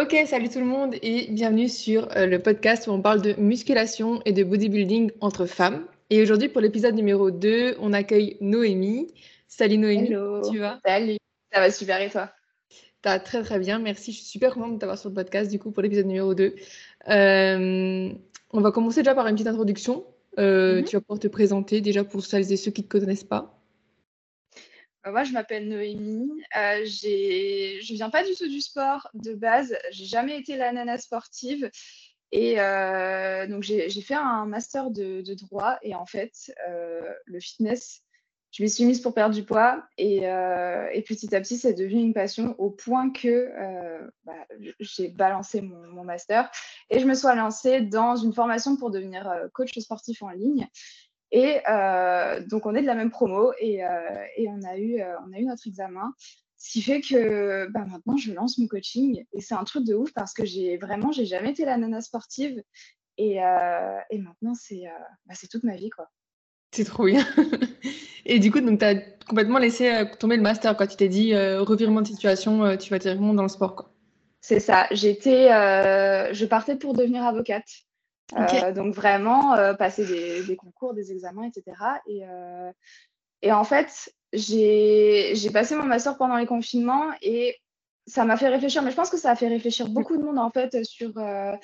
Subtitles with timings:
[0.00, 3.34] Ok, salut tout le monde et bienvenue sur euh, le podcast où on parle de
[3.38, 5.86] musculation et de bodybuilding entre femmes.
[6.10, 9.12] Et aujourd'hui, pour l'épisode numéro 2, on accueille Noémie.
[9.48, 10.42] Salut Noémie, Hello.
[10.48, 10.78] tu vas?
[10.86, 11.16] Salut,
[11.52, 12.30] ça va super et toi?
[13.02, 14.12] T'as très très bien, merci.
[14.12, 16.54] Je suis super contente de t'avoir sur le podcast du coup pour l'épisode numéro 2.
[17.08, 18.12] Euh,
[18.52, 20.04] on va commencer déjà par une petite introduction.
[20.38, 20.84] Euh, Mhm.
[20.84, 23.57] Tu vas pouvoir te présenter déjà pour celles et ceux qui ne te connaissent pas.
[25.06, 26.30] Euh, Moi, je m'appelle Noémie.
[26.56, 29.76] Euh, je viens pas du tout du sport de base.
[29.90, 31.70] J'ai jamais été la nana sportive.
[32.30, 35.78] Et euh, donc, j'ai fait un master de, droit.
[35.82, 38.02] Et en fait, euh, le fitness,
[38.50, 39.82] je m'y suis mise pour perdre du poids.
[39.96, 43.50] Et, euh, et petit à petit, c'est devenu une passion au point que
[44.24, 44.46] bah,
[44.80, 46.50] j'ai balancé mon, master.
[46.90, 50.68] Et je me suis lancée dans une formation pour devenir coach sportif en ligne.
[51.30, 53.88] Et euh, donc, on est de la même promo et, euh,
[54.36, 56.12] et on, a eu, euh, on a eu notre examen.
[56.56, 59.24] Ce qui fait que bah, maintenant, je lance mon coaching.
[59.32, 62.00] Et c'est un truc de ouf parce que j'ai vraiment, j'ai jamais été la nana
[62.00, 62.62] sportive.
[63.18, 64.90] Et, euh, et maintenant, c'est euh,
[65.26, 65.90] bah, toute ma vie.
[65.90, 66.08] quoi.
[66.72, 67.24] C'est trop bien.
[68.26, 68.94] Et du coup, tu as
[69.28, 72.98] complètement laissé tomber le master quand tu t'es dit euh, revirement de situation, tu vas
[72.98, 73.90] directement dans le sport quoi.
[74.40, 74.86] C'est ça.
[74.90, 77.66] J'étais, je partais pour devenir avocate.
[78.36, 81.76] Euh, donc vraiment euh, passer des, des concours, des examens, etc.
[82.06, 82.70] Et, euh,
[83.42, 87.56] et en fait, j'ai passé mon master pendant les confinements et
[88.06, 88.82] ça m'a fait réfléchir.
[88.82, 91.54] Mais je pense que ça a fait réfléchir beaucoup de monde en fait sur, euh,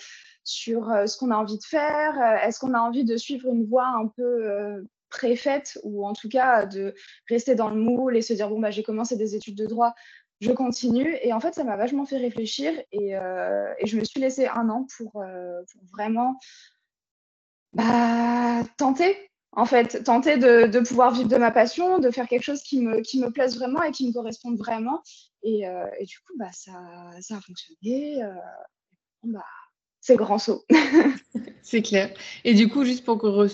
[0.45, 2.19] sur euh, ce qu'on a envie de faire.
[2.43, 6.29] Est-ce qu'on a envie de suivre une voie un peu euh, préfaite ou en tout
[6.29, 6.95] cas de
[7.29, 9.95] rester dans le moule et se dire bon bah j'ai commencé des études de droit,
[10.41, 11.17] je continue.
[11.23, 14.69] Et en fait, ça m'a vachement fait réfléchir et, euh, je me suis laissé un
[14.69, 16.39] an pour, euh, vraiment
[17.73, 19.17] bah, tenter,
[19.53, 23.31] en fait, tenter de, pouvoir vivre de ma passion, de faire quelque chose qui me,
[23.31, 25.03] plaise vraiment et qui me corresponde vraiment.
[25.43, 26.73] Et, euh, du coup, bah, ça,
[27.21, 28.23] ça a fonctionné.
[29.25, 29.45] bah,
[30.01, 30.65] c'est grand saut.
[31.63, 32.13] C'est clair.
[32.45, 33.49] Et du coup, juste pour qu'on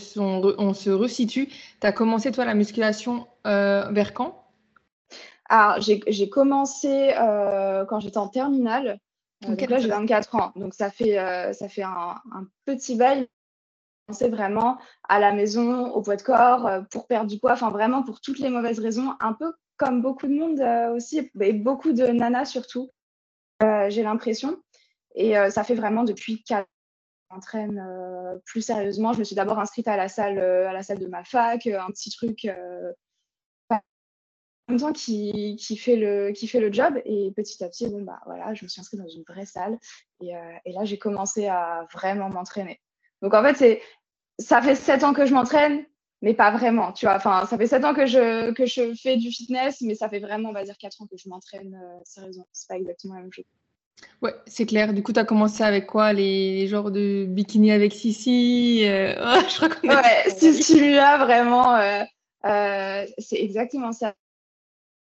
[0.59, 4.50] on, se resitue, tu as commencé toi la musculation vers quand?
[5.51, 9.01] Alors, j'ai j'ai commencé euh, quand j'étais en terminale.
[9.45, 10.03] Euh, donc là, j'ai d'accord.
[10.03, 10.53] 24 ans.
[10.55, 13.27] Donc, ça fait, euh, ça fait un, un petit bail.
[14.13, 14.79] C'est vraiment
[15.09, 18.41] à la maison, au poids de corps, pour perdre du poids, enfin vraiment pour toutes
[18.41, 20.61] les mauvaises raisons, un peu comme beaucoup de monde
[20.97, 22.91] aussi, et beaucoup de nanas surtout,
[23.61, 24.61] j'ai l'impression.
[25.15, 26.67] Et ça fait vraiment depuis 4
[27.31, 29.13] ans euh, plus sérieusement.
[29.13, 31.87] Je me suis d'abord inscrite à la salle, à la salle de ma fac, un
[31.93, 32.49] petit truc
[34.71, 37.01] même temps qui, qui, fait le, qui fait le job.
[37.05, 39.79] Et petit à petit, bon, bah, voilà, je me suis inscrite dans une vraie salle.
[40.21, 42.81] Et, euh, et là, j'ai commencé à vraiment m'entraîner.
[43.23, 43.83] Donc en fait, c'est
[44.39, 45.85] ça fait sept ans que je m'entraîne,
[46.23, 47.17] mais pas vraiment, tu vois.
[47.17, 50.21] Enfin, ça fait sept ans que je, que je fais du fitness, mais ça fait
[50.21, 52.47] vraiment, on va dire, quatre ans que je m'entraîne euh, sérieusement.
[52.53, 53.45] C'est pas exactement la même chose.
[54.23, 54.93] Ouais, c'est clair.
[54.93, 56.13] Du coup, tu as commencé avec quoi?
[56.13, 58.83] Les, les genres de bikini avec Sissi?
[58.85, 62.03] euh, oh, je crois qu'on Ouais, ce stimulat, vraiment, euh,
[62.45, 64.15] euh, c'est exactement ça.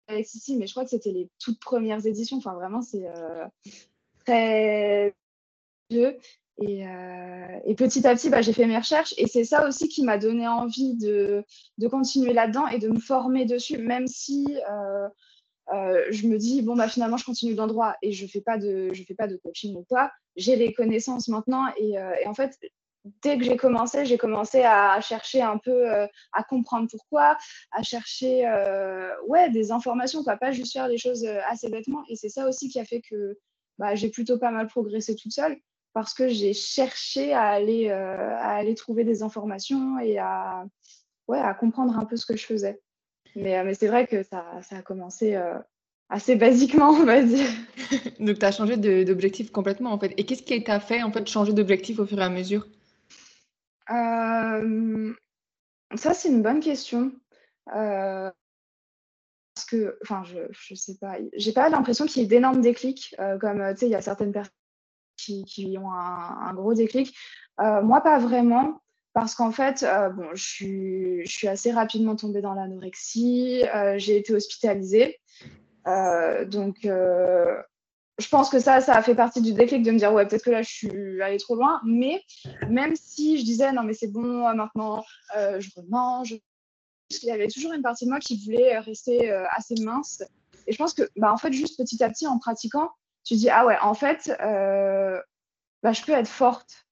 [0.08, 2.38] Avec Sissi, mais je crois que c'était les toutes premières éditions.
[2.38, 3.46] Enfin, vraiment, c'est euh,
[4.26, 5.14] très
[5.90, 6.18] vieux.
[6.60, 9.14] Et, euh, et petit à petit, bah, j'ai fait mes recherches.
[9.18, 11.44] Et c'est ça aussi qui m'a donné envie de,
[11.90, 15.08] continuer là-dedans et de me former dessus, même si euh,
[16.10, 18.42] je me dis, bon, bah, finalement, je continue dans le droit et je ne fais,
[18.42, 20.12] pas de- pas coaching ou quoi.
[20.38, 21.66] J'ai les connaissances maintenant.
[21.78, 22.58] Et en fait,
[23.22, 27.38] dès que j'ai commencé, j'ai commencé à chercher un peu, euh, à comprendre pourquoi,
[27.72, 32.04] à chercher euh, ouais, des informations, quoi, pas juste faire les choses euh, assez bêtement.
[32.10, 33.38] Et c'est ça aussi qui a fait que
[33.78, 35.58] bah, j'ai plutôt pas mal progressé toute seule
[35.94, 40.64] parce que j'ai cherché à aller, à aller trouver des informations et à,
[41.28, 42.80] ouais, à comprendre un peu ce que je faisais.
[43.36, 45.36] Mais, mais c'est vrai que ça, ça a commencé
[46.10, 47.48] assez basiquement, on va dire.
[48.20, 50.14] Donc, tu as changé d'objectif complètement en fait.
[50.18, 52.68] Et qu'est-ce qui t'a fait en fait changer d'objectif au fur et à mesure?
[53.90, 55.14] Euh,
[55.96, 57.12] ça, c'est une bonne question.
[57.76, 58.32] Euh,
[59.56, 63.16] parce que, enfin, je, je sais pas, j'ai pas l'impression qu'il y ait d'énormes déclics,
[63.20, 64.54] euh, comme, tu sais, il y a certaines personnes
[65.18, 67.16] qui, qui ont un, gros déclic.
[67.60, 69.84] Moi, pas vraiment, parce qu'en fait,
[70.16, 73.64] bon, je suis, je suis assez rapidement tombée dans l'anorexie,
[73.96, 75.20] j'ai été hospitalisée.
[76.46, 76.88] Donc,
[78.20, 80.44] je pense que ça, ça a fait partie du déclic de me dire, ouais, peut-être
[80.44, 81.80] que là, je suis allée trop loin.
[81.86, 82.24] Mais
[82.70, 85.04] même si je disais, non, mais c'est bon, euh, maintenant,
[85.36, 86.36] euh, je remange,
[87.10, 90.24] il y avait toujours une partie de moi qui voulait euh, rester assez mince.
[90.66, 92.90] Et je pense que, bah, en fait, juste petit à petit, en pratiquant,
[93.24, 94.32] tu dis, ah ouais, en fait,
[95.84, 96.86] bah, je peux être forte.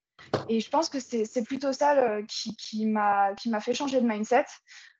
[0.47, 4.45] Et je pense que c'est plutôt ça le- qui, qui m'a fait changer de mindset.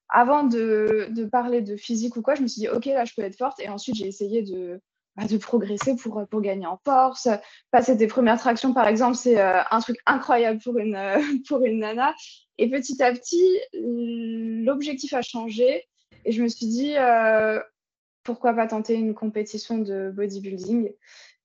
[0.10, 3.14] Avant de, de parler de physique ou quoi, je me suis dit, OK, là, je
[3.16, 3.60] peux être forte.
[3.60, 4.80] Et ensuite, j'ai essayé de,
[5.16, 7.28] bah, de progresser pour, pour gagner en force.
[7.72, 10.98] Passer tes premières tractions, par exemple, c'est un truc incroyable pour une,
[11.48, 12.14] pour une nana.
[12.58, 15.84] Et petit à petit, l'objectif a changé.
[16.26, 16.96] Et je me suis dit,
[18.24, 20.92] pourquoi pas tenter une compétition de bodybuilding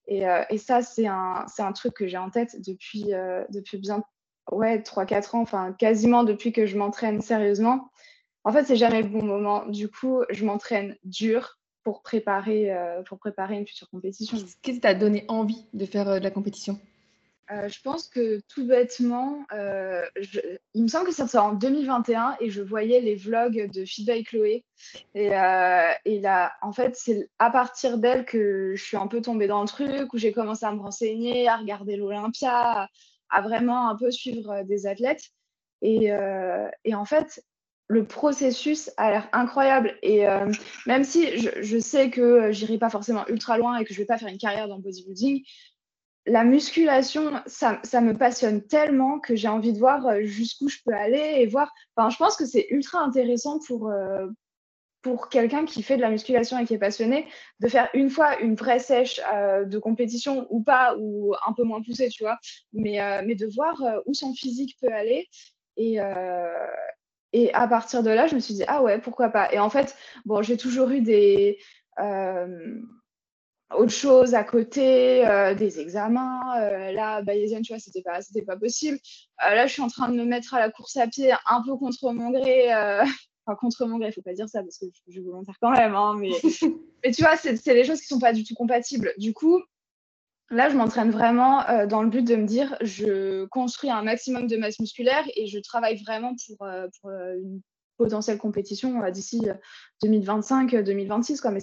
[0.07, 3.13] et, et, ça, c'est un, un, truc que j'ai en tête depuis,
[3.51, 4.03] depuis bien
[4.51, 7.91] ouais, 3-4 ans, enfin quasiment depuis que je m'entraîne sérieusement.
[8.45, 9.67] En fait, c'est jamais le bon moment.
[9.67, 14.37] Du coup, je m'entraîne dur pour préparer, euh, pour préparer une future compétition.
[14.63, 16.79] Qu'est-ce qui t'a donné envie de faire euh, de la compétition?
[17.51, 19.45] Euh, je pense que tout bêtement,
[20.73, 24.23] il me semble que c'était en 2021 et je voyais les vlogs de Fidba et
[24.23, 24.65] Chloé.
[25.17, 25.31] Et,
[26.05, 29.63] et là, en fait, c'est à partir d'elle que je suis un peu tombée dans
[29.63, 32.89] le truc, où j'ai commencé à me renseigner, à regarder l'Olympia,
[33.31, 35.31] à vraiment un peu suivre des athlètes.
[35.83, 36.13] Et,
[36.85, 37.43] et en fait,
[37.91, 39.99] le processus a l'air incroyable.
[40.03, 40.49] Et euh,
[40.87, 44.17] même si je, sais que j'irai pas forcément ultra loin et que je vais pas
[44.17, 45.43] faire une carrière dans le bodybuilding,
[46.25, 50.95] la musculation, ça, me passionne tellement que j'ai envie de voir euh, jusqu'où je peux
[50.95, 51.73] aller et voir.
[51.97, 54.29] Enfin, je pense que c'est ultra intéressant pour, euh,
[55.03, 57.27] pour quelqu'un qui fait de la musculation et qui est passionné
[57.59, 59.21] de faire une fois une vraie sèche
[59.67, 62.39] de compétition ou pas, ou un peu moins poussée, tu vois,
[62.73, 65.27] mais, mais de voir où son physique peut aller.
[65.77, 65.99] Et,
[67.33, 69.53] et à partir de là, je me suis dit, ah ouais, pourquoi pas.
[69.53, 71.59] Et en fait, bon, j'ai toujours eu des
[72.01, 72.81] euh,
[73.75, 76.41] autres choses à côté, euh, des examens.
[76.61, 78.99] Euh, là, bayésienne, tu vois, c'était pas, c'était pas possible.
[79.39, 81.77] là, je suis en train de me mettre à la course à pied un peu
[81.77, 82.69] contre mon gré.
[83.47, 85.71] Enfin, contre mon gré, il faut pas dire ça parce que je suis volontaire quand
[85.71, 85.95] même.
[85.95, 86.31] Hein, mais,
[87.03, 89.15] mais tu vois, c'est, c'est des choses qui sont pas du tout compatibles.
[89.17, 89.63] Du coup,
[90.51, 94.49] Là, je m'entraîne vraiment euh, dans le but de me dire, je construis un maximum
[94.49, 97.61] de masse musculaire et je travaille vraiment pour, euh, euh, une
[97.97, 99.47] potentielle compétition d'ici
[100.03, 101.49] 2025-2026.
[101.53, 101.61] Mais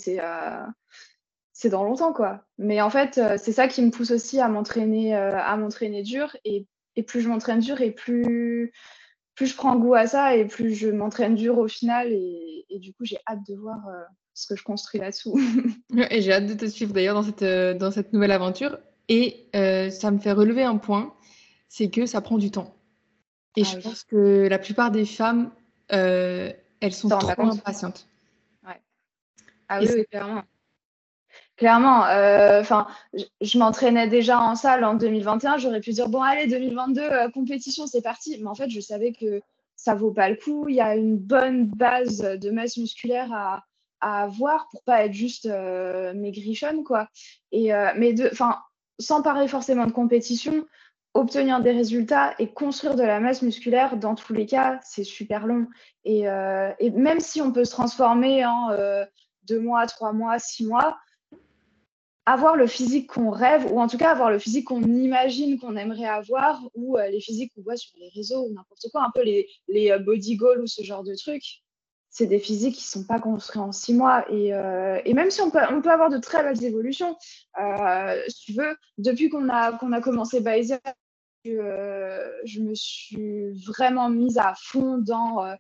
[1.52, 2.46] c'est dans longtemps, quoi.
[2.58, 6.38] Mais en fait, c'est ça qui me pousse aussi à m'entraîner à m'entraîner dur.
[6.46, 8.72] Et, et plus je m'entraîne dur et plus,
[9.34, 12.14] plus je prends goût à ça et plus je m'entraîne dur au final.
[12.14, 13.80] Et du coup, j'ai hâte de voir
[14.38, 15.36] ce que je construis là-dessous.
[16.12, 18.78] et j'ai hâte de te suivre d'ailleurs dans cette, euh, dans cette nouvelle aventure.
[19.10, 21.16] Et euh, ça me fait relever un point,
[21.70, 22.76] c'est que ça prend du temps.
[23.56, 25.50] Et ah je pense que la plupart des femmes,
[25.92, 28.08] euh, elles sont trop impatientes.
[28.64, 28.80] Ouais.
[29.70, 30.44] Ah oui, clairement.
[31.56, 32.02] Clairement,
[32.60, 32.86] enfin,
[33.42, 35.58] je, m'entraînais déjà en salle en 2021.
[35.58, 38.38] J'aurais pu dire bon, allez, 2022, compétition, c'est parti.
[38.40, 39.42] Mais en fait, je savais que
[39.76, 40.68] ça vaut pas le coup.
[40.70, 43.67] Il y a une bonne base de masse musculaire à,
[44.02, 47.08] à avoir pour pas être juste euh, maigrichonne quoi.
[47.52, 48.32] Et euh, mais de
[49.00, 50.66] sans parler forcément de compétition
[51.14, 55.48] obtenir des résultats et construire de la masse musculaire dans tous les cas c'est super
[55.48, 55.68] long.
[56.06, 58.70] Et, euh, et, même si on peut se transformer en
[59.44, 60.98] deux mois trois mois six mois
[62.26, 65.78] avoir le physique qu'on rêve ou en tout cas avoir le physique qu'on imagine qu'on
[65.78, 69.24] aimerait avoir ou les physiques qu'on voit sur les réseaux ou n'importe quoi un peu
[69.24, 71.64] les, les body goals ou ce genre de trucs
[72.18, 74.26] c'est des physiques qui ne sont pas construits en six mois.
[74.32, 77.16] Et, euh, même si on peut, avoir de très belles évolutions,
[77.62, 80.80] euh, si tu veux, depuis qu'on a, commencé Baesia,
[81.46, 85.56] euh, je me suis vraiment mise à fond dans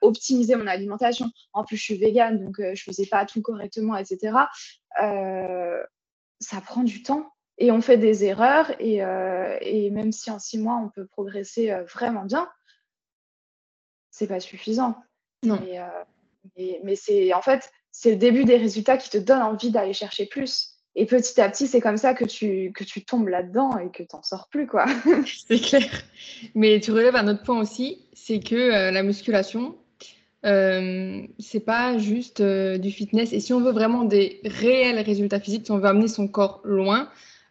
[0.00, 1.26] optimiser mon alimentation.
[1.52, 4.32] En plus, je suis végane, donc je ne faisais pas tout correctement, etc.
[4.96, 8.70] ça prend du temps et on fait des erreurs.
[8.80, 8.98] Et,
[9.60, 12.48] et même si en six mois, on peut progresser vraiment bien,
[14.12, 14.96] c'est pas suffisant.
[15.42, 15.60] Non.
[15.66, 19.92] Euh, mais, c'est en fait, c'est le début des résultats qui te donnent envie d'aller
[19.92, 20.76] chercher plus.
[20.96, 24.02] Et petit à petit, c'est comme ça que tu, que tu tombes là-dedans et que
[24.02, 24.66] tu n'en sors plus.
[24.66, 24.86] quoi.
[25.48, 26.02] c'est clair.
[26.54, 29.76] Mais tu relèves un autre point aussi, c'est que euh, la musculation,
[30.46, 33.32] euh, c'est pas juste euh, du fitness.
[33.32, 36.60] Et si on veut vraiment des réels résultats physiques, si on veut amener son corps
[36.64, 37.08] loin,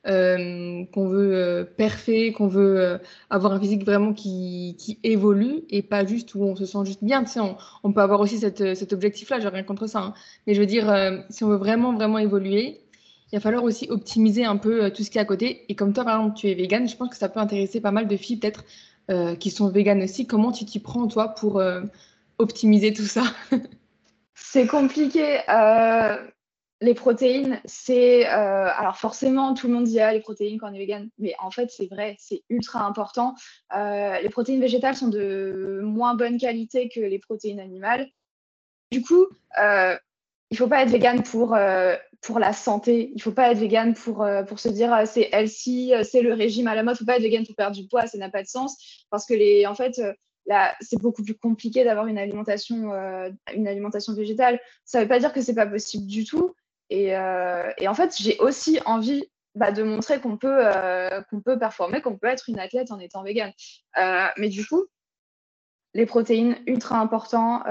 [0.08, 2.98] euh, qu'on veut euh, perfer, qu'on veut euh,
[3.30, 7.04] avoir un physique vraiment qui, qui, évolue et pas juste où on se sent juste
[7.04, 7.22] bien.
[7.26, 7.42] Tu sais,
[7.84, 10.00] on, peut avoir aussi cette, cet objectif-là, j'ai rien contre ça.
[10.00, 10.14] Hein.
[10.48, 10.86] Mais je veux dire,
[11.30, 12.80] si on veut vraiment, vraiment évoluer,
[13.32, 15.66] il va falloir aussi optimiser un peu tout ce qui est à côté.
[15.68, 17.92] Et comme toi, par exemple, tu es vegan, je pense que ça peut intéresser pas
[17.92, 18.64] mal de filles peut-être
[19.38, 20.28] qui sont véganes aussi.
[20.28, 21.62] Comment tu t'y prends, toi, pour
[22.38, 23.24] optimiser tout ça?
[24.34, 25.40] C'est compliqué
[26.82, 28.26] les protéines, c'est.
[28.28, 31.36] Euh, alors, forcément, tout le monde dit ah, les protéines quand on est vegan, mais
[31.40, 33.36] en fait, c'est vrai, c'est ultra important.
[33.76, 38.08] Euh, les protéines végétales sont de moins bonne qualité que les protéines animales.
[38.92, 39.28] Du coup,
[39.62, 39.98] euh,
[40.52, 41.56] il ne faut pas être vegan pour,
[42.22, 43.10] pour la santé.
[43.10, 46.34] Il ne faut pas être vegan pour, pour se dire ah, c'est healthy, c'est le
[46.34, 46.94] régime à la mode.
[46.94, 49.06] Il ne faut pas être vegan pour perdre du poids, ça n'a pas de sens.
[49.12, 50.02] Parce que, les, en fait,
[50.82, 52.92] c'est beaucoup plus compliqué d'avoir une alimentation,
[53.54, 54.60] une alimentation végétale.
[54.86, 56.56] Ça ne veut pas dire que c'est pas possible du tout,
[56.90, 60.64] Et, en fait, j'ai aussi envie bah, de montrer qu'on peut,
[61.30, 63.54] qu'on peut performer, qu'on peut être une athlète en étant végane.
[64.38, 64.86] mais du coup,
[65.94, 67.64] les protéines, ultra important.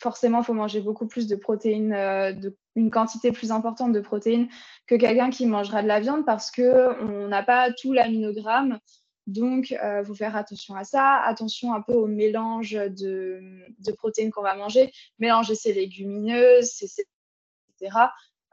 [0.00, 4.48] forcément, il faut manger beaucoup plus de protéines, de, une quantité plus importante de protéines
[4.86, 8.78] que quelqu'un qui mangera de la viande parce qu'on n'a pas tout l'aminogramme.
[9.26, 11.16] Donc, il euh, faut faire attention à ça.
[11.16, 13.40] Attention un peu au mélange de,
[13.96, 14.92] protéines qu'on va manger.
[15.18, 16.84] Mélanger ses légumineuses,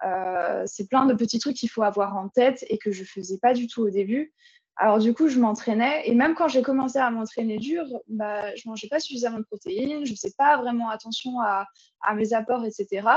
[0.06, 3.38] Euh, c'est plein de petits trucs qu'il faut avoir en tête et que je faisais
[3.38, 4.34] pas du tout au début.
[4.75, 8.68] Alors du coup, je m'entraînais et même quand j'ai commencé à m'entraîner dur, bah, je
[8.68, 11.68] mangeais pas suffisamment de protéines, je ne faisais pas vraiment attention à,
[12.15, 13.08] mes apports, etc.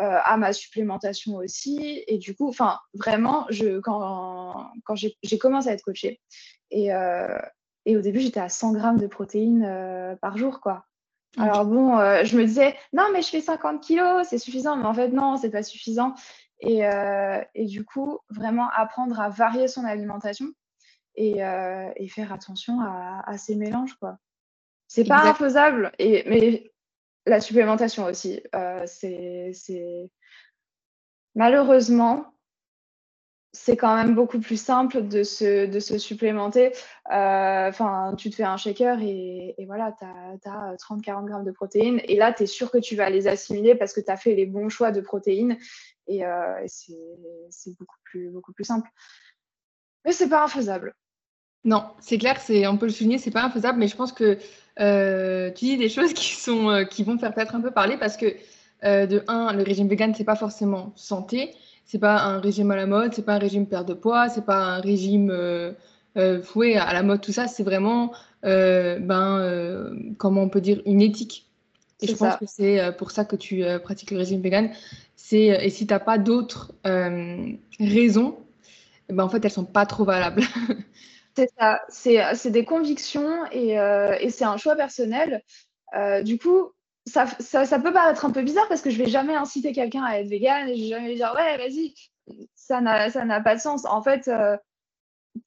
[0.00, 2.02] Euh, à ma supplémentation aussi.
[2.06, 3.46] Et du coup, enfin, vraiment,
[3.82, 6.20] quand, j'ai commencé à être coachée,
[6.70, 7.38] et, euh,
[7.86, 10.86] au début, j'étais à 100 grammes de protéines par jour, quoi.
[11.38, 14.76] Alors bon, je me disais, non, mais je fais 50 kilos, c'est suffisant.
[14.76, 16.14] Mais en fait, non, c'est pas suffisant.
[16.60, 16.80] Et,
[17.54, 20.46] et, du coup, vraiment apprendre à varier son alimentation
[21.14, 21.40] et,
[21.96, 24.18] et faire attention à, à, ces mélanges, quoi.
[24.88, 25.92] C'est pas infaisable.
[25.98, 26.72] Et, mais
[27.26, 28.40] la supplémentation aussi.
[28.54, 30.10] Euh, c'est
[31.34, 32.24] malheureusement,
[33.56, 36.72] c'est quand même beaucoup plus simple de se, de se supplémenter.
[37.10, 40.04] Euh, enfin, tu te fais un shaker et, voilà, tu
[40.48, 42.00] as, 30-40 grammes de protéines.
[42.04, 44.34] Et là, tu es sûr que tu vas les assimiler parce que tu as fait
[44.34, 45.56] les bons choix de protéines.
[46.06, 48.88] Et, euh, c'est beaucoup plus, beaucoup plus simple.
[50.04, 50.94] Mais c'est pas infaisable.
[51.64, 52.38] Non, c'est clair,
[52.70, 54.38] on peut le souligner, c'est pas infaisable, mais je pense que
[54.80, 57.96] euh, tu dis des choses qui sont euh, qui vont faire peut-être un peu parler
[57.96, 58.36] parce que
[58.82, 62.86] de un, le régime vegan c'est pas forcément santé, c'est pas un régime à la
[62.86, 65.32] mode, c'est pas un régime perte de poids, c'est pas un régime
[66.42, 68.12] fouet à la mode, tout ça, c'est vraiment
[68.42, 71.46] ben comment on peut dire une éthique.
[72.00, 74.70] Et je pense que c'est pour ça que tu pratiques le régime vegan.
[75.14, 76.72] C'est et si t'as pas d'autres
[77.80, 78.38] raisons,
[79.08, 80.42] ben en fait elles sont pas trop valables.
[81.36, 85.42] C'est ça, c'est des convictions et, euh, et c'est un choix personnel.
[85.94, 86.72] Euh, du coup,
[87.06, 87.26] ça,
[87.78, 90.68] peut paraître un peu bizarre parce que je vais jamais inciter quelqu'un à être vegan
[90.68, 91.94] et je vais jamais dire ouais, vas-y,
[92.54, 93.84] ça n'a pas de sens.
[93.84, 94.56] En fait, euh,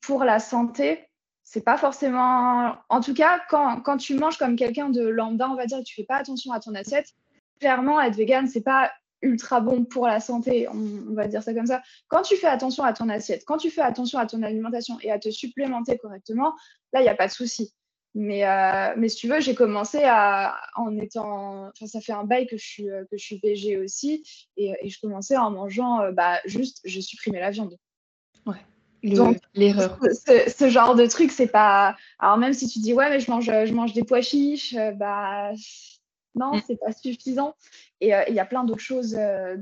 [0.02, 1.10] pour la santé,
[1.44, 2.76] c'est pas forcément.
[2.90, 6.04] En tout cas, quand, tu manges comme quelqu'un de lambda, on va dire, tu fais
[6.06, 7.08] pas attention à ton assiette,
[7.60, 11.66] clairement, être vegan, c'est pas ultra bon pour la santé, on, va dire ça comme
[11.66, 11.82] ça.
[12.08, 15.12] Quand tu fais attention à ton assiette, quand tu fais attention à ton alimentation et
[15.12, 16.54] à te supplémenter correctement,
[16.94, 17.74] là, il n'y a pas de souci.
[18.16, 21.68] Mais, euh, mais si tu veux, j'ai commencé à, en étant.
[21.68, 24.24] Enfin, ça fait un bail que je suis, euh, que je suis végé aussi.
[24.58, 27.78] Et, et, je commençais en mangeant, euh, bah, juste, je supprimais la viande.
[28.46, 28.58] Ouais.
[29.04, 30.00] Donc, l'erreur.
[30.02, 31.96] Ce, ce, genre de truc, c'est pas.
[32.18, 35.54] Alors, même si tu dis, ouais, mais je mange, je mange des pois chiches, bah
[36.36, 36.62] non, mm.
[36.66, 37.56] c'est pas suffisant.
[38.02, 39.58] Et euh, il y a plein d'autres choses euh,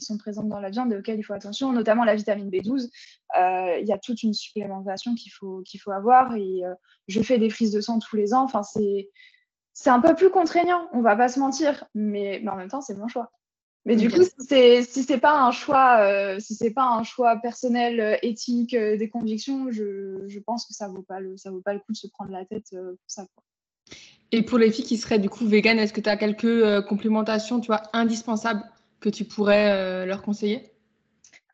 [0.00, 2.88] qui sont présentes dans la viande et auxquelles il faut attention, notamment la vitamine B12.
[3.36, 6.34] Euh, il y a toute une supplémentation qu'il faut, qu'il faut avoir.
[6.34, 6.62] Et
[7.06, 8.42] je fais des prises de sang tous les ans.
[8.42, 9.08] Enfin, c'est,
[9.72, 12.80] c'est un peu plus contraignant, on va pas se mentir, mais, mais en même temps,
[12.80, 13.30] c'est mon choix.
[13.86, 18.74] Mais du coup, si c'est pas un choix, si c'est pas un choix personnel, éthique,
[18.74, 21.92] des convictions, je, je, pense que ça vaut pas le ça vaut pas le coup
[21.92, 23.24] de se prendre la tête pour ça.
[24.32, 26.82] Et pour les filles qui seraient du coup véganes, est-ce que tu as quelques euh,
[26.82, 28.62] complémentations tu vois, indispensables
[29.00, 30.72] que tu pourrais euh, leur conseiller?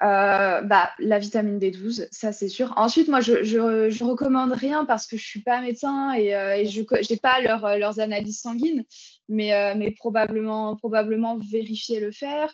[0.02, 2.74] Euh, bah, la vitamine D12, ça c'est sûr.
[2.76, 7.16] Ensuite, moi, je, je, recommande rien parce que je suis pas médecin et, je n'ai
[7.16, 8.84] pas leurs analyses sanguines,
[9.30, 12.52] mais, mais probablement, probablement vérifier le faire.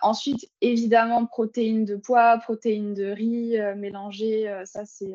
[0.00, 5.12] ensuite, évidemment, protéines de pois, protéines de riz mélangées, ça c'est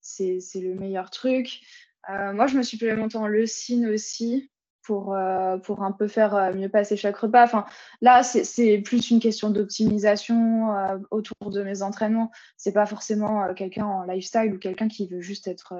[0.00, 1.60] c'est le meilleur truc.
[2.08, 4.50] Euh, moi, je me suis supplémente en leucine aussi
[4.90, 7.44] pour, euh, pour un peu faire euh, mieux passer chaque repas.
[7.44, 7.64] Enfin,
[8.00, 10.74] là, c'est plus une question d'optimisation
[11.12, 12.32] autour de mes entraînements.
[12.56, 15.74] C'est pas forcément quelqu'un en lifestyle ou quelqu'un qui veut juste être,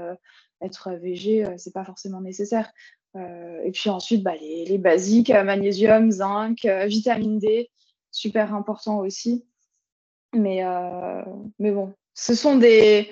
[0.60, 1.44] être végé.
[1.56, 2.70] c'est pas forcément nécessaire.
[3.16, 7.68] et puis ensuite, bah, les, les, basiques, magnésium, zinc, vitamine D,
[8.12, 9.44] super important aussi.
[10.36, 10.62] Mais,
[11.58, 13.10] mais bon, ce sont des,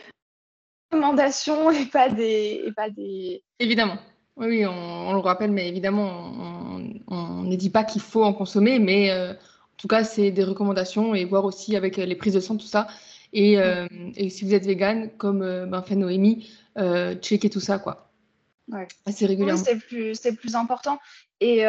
[0.93, 3.43] recommandations et pas des, et pas des...
[3.59, 3.99] Évidemment.
[4.39, 6.33] Oui, on, le rappelle, mais évidemment,
[7.09, 10.45] on ne dit pas qu'il faut en consommer, mais euh, en tout cas, c'est des
[10.45, 12.87] recommandations et voir aussi avec les prises de sang, tout ça.
[13.33, 16.51] Et, euh, et si vous êtes vegan, comme euh, ben, fait Noémie,
[17.21, 18.13] checker tout ça, quoi.
[18.69, 18.87] Ouais.
[19.07, 19.63] Assez régulièrement.
[19.63, 20.99] c'est plus, plus important.
[21.41, 21.65] Et,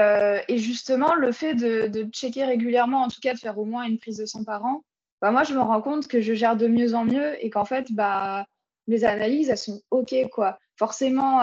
[0.48, 3.84] et, justement, le fait de, de, checker régulièrement, en tout cas de faire au moins
[3.84, 4.84] une prise de sang par an,
[5.22, 7.66] bah, moi, je me rends compte que je gère de mieux en mieux et qu'en
[7.66, 8.46] fait, bah,
[8.88, 10.60] mes analyses, elles sont OK, quoi.
[10.80, 11.42] Forcément,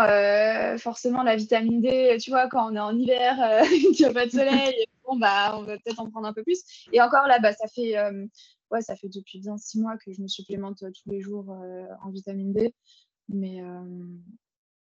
[0.78, 3.36] forcément, la vitamine D, tu vois, quand on est en hiver,
[3.70, 6.42] il n'y a pas de soleil, bon, bah, on va peut-être en prendre un peu
[6.42, 6.88] plus.
[6.92, 7.94] Et encore là, bah, ça fait,
[8.70, 11.54] ouais, ça fait depuis bien six mois que je me supplémente tous les jours
[12.02, 12.74] en vitamine D.
[13.28, 13.60] Mais,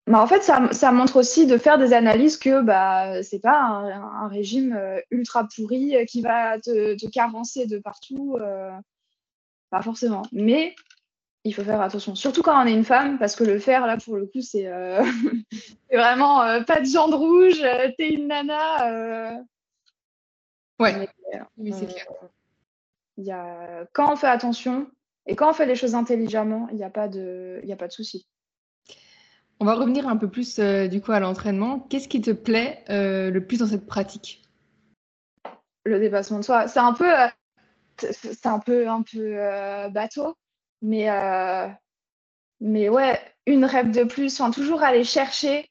[0.08, 3.62] bah, en fait, ça, montre aussi de faire des analyses que bah, ce n'est pas
[3.62, 8.36] un, régime euh, ultra pourri euh, qui va te, te carencer de partout.
[8.42, 8.72] Euh,
[9.70, 10.24] pas forcément.
[10.32, 10.76] Mais
[11.44, 13.98] il faut faire attention, surtout quand on est une femme, parce que le fer, là,
[13.98, 14.70] pour le coup, c'est
[15.92, 17.62] vraiment pas de viande rouge,
[17.98, 19.42] t'es une nana.
[20.80, 21.10] Ouais,
[21.58, 22.06] oui, c'est clair.
[23.18, 23.86] Y a...
[23.94, 24.88] Quand on fait attention
[25.28, 27.88] et quand on fait les choses intelligemment, il n'y a pas de, y a pas
[27.88, 28.28] de souci.
[29.60, 31.80] On va revenir un peu plus euh, du coup à l'entraînement.
[31.80, 34.42] Qu'est-ce qui te plaît euh, le plus dans cette pratique?
[35.86, 36.68] Le dépassement de soi.
[36.68, 37.28] C'est un peu, euh,
[38.00, 39.36] c'est un peu, un peu
[39.92, 40.36] bateau,
[40.82, 41.08] mais,
[42.60, 44.40] mais ouais, une rêve de plus.
[44.40, 45.70] Enfin, toujours aller chercher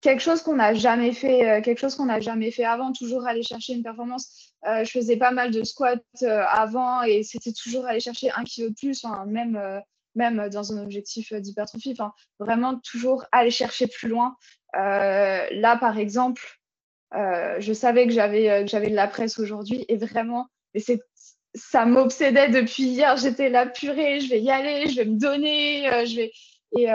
[0.00, 2.92] quelque chose qu'on n'a jamais fait, quelque chose qu'on n'a jamais fait avant.
[2.92, 4.54] Toujours aller chercher une performance.
[4.64, 8.74] je faisais pas mal de squats avant et c'était toujours aller chercher un kilo de
[8.74, 9.04] plus.
[9.04, 9.82] Enfin, même
[10.14, 11.92] même dans un objectif d'hypertrophie.
[11.92, 14.36] Enfin, vraiment toujours aller chercher plus loin.
[14.76, 16.42] Euh, là, par exemple,
[17.14, 21.02] euh, je savais que j'avais euh, de la presse aujourd'hui et vraiment, c'est
[21.54, 23.16] ça m'obsédait depuis hier.
[23.16, 26.32] J'étais là, purée, je vais y aller, je vais me donner, je vais
[26.76, 26.86] et,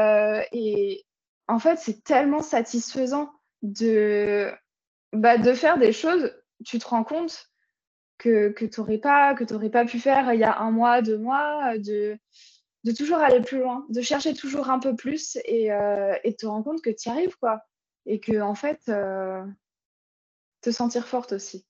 [0.53, 1.05] et
[1.47, 3.31] en fait, c'est tellement satisfaisant
[3.61, 4.51] de
[5.13, 6.31] bah, de faire des choses.
[6.65, 7.49] Tu te rends compte
[8.17, 11.77] que, que tu n'aurais pas, pas pu faire il y a un mois, deux mois,
[11.77, 12.17] de,
[12.83, 16.65] de toujours aller plus loin, de chercher toujours un peu plus et, euh, te rendre
[16.65, 17.61] compte que tu y arrives, quoi.
[18.05, 19.43] Et que, en fait, euh,
[20.61, 21.65] te sentir forte aussi.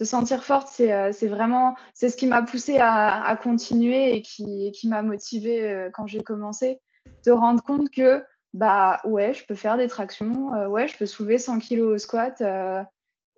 [0.00, 4.72] Te sentir forte, c'est euh, vraiment c'est ce qui m'a poussé à, continuer et qui,
[4.72, 6.80] qui m'a motivée quand j'ai commencé.
[7.22, 11.36] Te rendre compte que, bah ouais, je peux faire des tractions, ouais, je peux soulever
[11.36, 12.42] 100 kilos au squat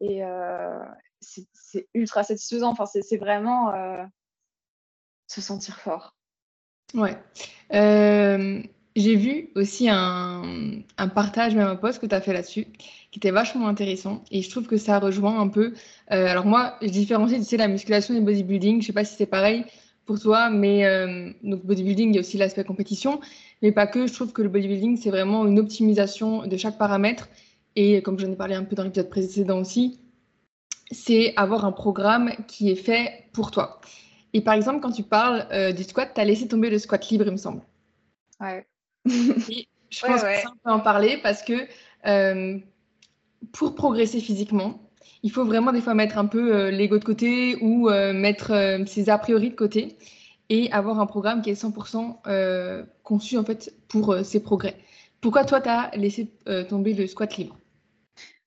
[0.01, 0.23] et
[1.21, 2.71] c'est ultra satisfaisant.
[2.71, 3.73] Enfin, c'est vraiment
[5.27, 6.15] se sentir fort.
[6.95, 7.19] Ouais.
[8.95, 10.43] J'ai vu aussi un,
[10.99, 12.67] un, partage, même un post que tu as fait là-dessus,
[13.11, 14.23] qui était vachement intéressant.
[14.31, 15.73] Et je trouve que ça rejoint un peu.
[16.11, 18.83] Euh, alors, moi, je différencie, tu sais, la musculation et le bodybuilding.
[18.83, 19.65] Je sais pas si c'est pareil
[20.05, 23.21] pour toi, mais euh, donc, bodybuilding, il y a aussi l'aspect compétition.
[23.63, 24.07] Mais pas que.
[24.07, 27.29] Je trouve que le bodybuilding, c'est vraiment une optimisation de chaque paramètre.
[27.77, 30.01] Et comme j'en ai parlé un peu dans l'épisode précédent aussi,
[30.91, 33.81] c'est avoir un programme qui est fait pour toi.
[34.35, 37.09] Et par exemple, quand tu parles euh, du squat, tu as laissé tomber le squat
[37.09, 37.63] libre, il me semble.
[38.41, 38.67] Ouais.
[39.07, 41.67] je pense que ça, on peut en parler parce que
[42.07, 42.59] euh,
[43.53, 44.91] pour progresser physiquement,
[45.23, 49.09] il faut vraiment des fois mettre un peu euh, l'ego de côté ou mettre ses
[49.09, 49.97] a priori de côté
[50.49, 54.77] et avoir un programme qui est 100% conçu en fait pour ses progrès.
[55.21, 56.31] Pourquoi toi, tu as laissé
[56.69, 57.57] tomber le squat libre?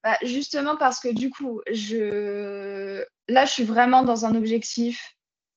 [0.04, 3.04] Bah, Justement parce que du coup, je...
[3.28, 5.15] là, je suis vraiment dans un objectif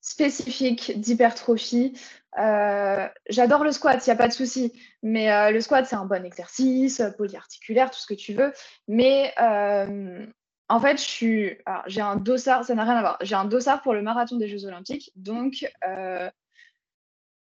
[0.08, 1.92] spécifique d'hypertrophie.
[2.38, 4.72] Euh, j'adore le squat, il n'y a pas de souci.
[5.02, 8.52] Mais euh, le squat, c'est un bon exercice, polyarticulaire, tout ce que tu veux.
[8.86, 10.26] Mais euh,
[10.68, 13.18] en fait, j'ai un dossard, ça n'a rien à voir.
[13.20, 15.12] J'ai un dossard pour le marathon des Jeux Olympiques.
[15.16, 15.70] Donc,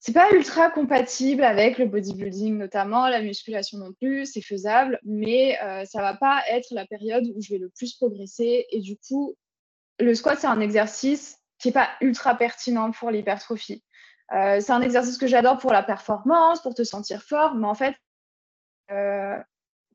[0.02, 4.26] c'est pas ultra compatible avec le bodybuilding, notamment la musculation non plus.
[4.26, 8.66] C'est faisable, mais ça va pas être la période où je vais le plus progresser.
[8.72, 9.36] Et du coup,
[10.00, 13.84] le squat, c'est un exercice qui n'est pas ultra pertinent pour l'hypertrophie.
[14.34, 17.74] Euh, c'est un exercice que j'adore pour la performance, pour te sentir fort, mais en
[17.74, 17.96] fait,
[18.92, 19.38] euh,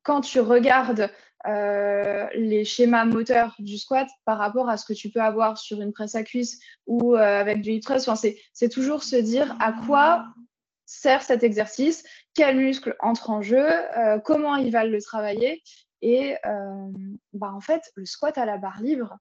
[0.02, 1.10] quand tu regardes
[1.46, 5.80] euh, les schémas moteurs du squat par rapport à ce que tu peux avoir sur
[5.80, 8.10] une presse à cuisse ou avec du hip thrust,
[8.52, 10.26] c'est toujours se dire à quoi
[10.86, 13.66] sert cet exercice, quel muscle entre en jeu,
[14.24, 15.62] comment ils va le travailler.
[16.02, 16.36] Et
[17.32, 19.18] bah, en fait, le squat à la barre libre,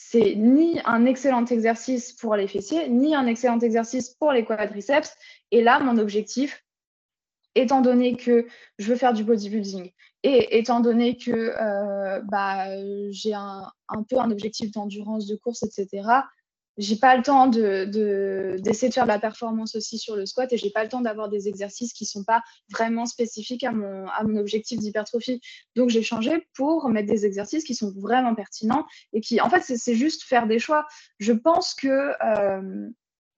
[0.00, 5.12] c'est ni un excellent exercice pour les fessiers, ni un excellent exercice pour les quadriceps.
[5.50, 6.64] Et là, mon objectif,
[7.56, 8.46] étant donné que
[8.78, 9.90] je veux faire du bodybuilding
[10.22, 12.68] et étant donné que euh, bah,
[13.10, 16.06] j'ai un, un, peu un objectif d'endurance de course, etc.,
[16.78, 20.52] j'ai pas le temps d'essayer de, de, faire de la performance aussi sur le squat
[20.52, 24.06] et j'ai pas le temps d'avoir des exercices qui sont pas vraiment spécifiques à mon,
[24.08, 25.40] à mon objectif d'hypertrophie.
[25.74, 29.60] Donc j'ai changé pour mettre des exercices qui sont vraiment pertinents et qui, en fait,
[29.60, 30.86] c'est juste faire des choix.
[31.18, 32.88] Je pense que euh,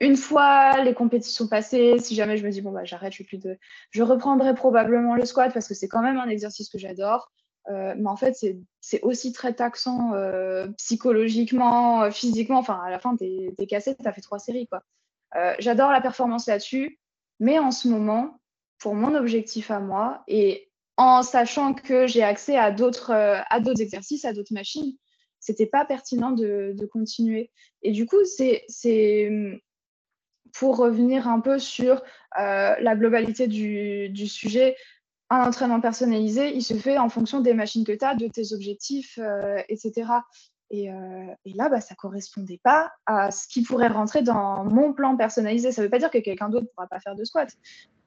[0.00, 3.38] une fois les compétitions passées, si jamais je me dis bon bah j'arrête, je plus
[3.38, 3.58] de,
[3.90, 7.32] je reprendrai probablement le squat parce que c'est quand même un exercice que j'adore.
[7.68, 8.36] Euh, mais en fait,
[8.80, 12.58] c'est aussi très taxant euh, psychologiquement, euh, physiquement.
[12.58, 14.66] Enfin, à la fin, t'es es cassé, t'as fait trois séries.
[14.68, 14.82] quoi.
[15.60, 16.98] J'adore la performance là-dessus,
[17.38, 18.40] mais en ce moment,
[18.78, 23.80] pour mon objectif à moi, et en sachant que j'ai accès à d'autres à d'autres
[23.80, 24.96] exercices, à d'autres machines,
[25.38, 27.52] c'était pas pertinent de, de, continuer.
[27.82, 28.66] Et du coup, c'est
[30.52, 32.02] pour revenir un peu sur
[32.36, 34.74] la globalité du, du, sujet,
[35.30, 38.52] un entraînement personnalisé, il se fait en fonction des machines que tu as, de tes
[38.52, 39.18] objectifs,
[39.68, 40.20] etc.
[40.72, 44.92] Euh, et, là, bah, ça ne correspondait pas à ce qui pourrait rentrer dans mon
[44.92, 45.72] plan personnalisé.
[45.72, 47.50] Ça ne veut pas dire que quelqu'un d'autre ne pourra pas faire de squat,